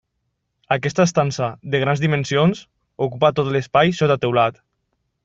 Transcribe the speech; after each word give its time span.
Aquesta 0.75 1.03
estança, 1.09 1.49
de 1.75 1.81
grans 1.83 2.01
dimensions, 2.05 2.63
ocupa 3.09 3.31
tot 3.41 3.53
l'espai, 3.57 3.93
sota 4.01 4.17
teulat. 4.25 4.59